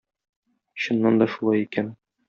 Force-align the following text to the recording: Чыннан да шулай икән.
Чыннан 0.85 1.21
да 1.23 1.31
шулай 1.37 1.65
икән. 1.69 1.97